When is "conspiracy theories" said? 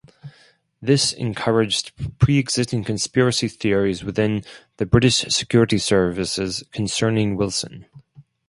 2.83-4.03